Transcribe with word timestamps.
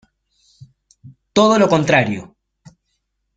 Todo 1.37 1.59
lo 1.59 1.69
contrario. 1.69 2.35